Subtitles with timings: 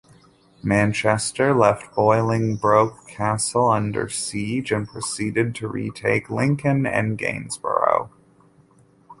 [0.63, 8.09] Manchester left Bolingbroke Castle under siege and proceeded to retake Lincoln and Gainsborough.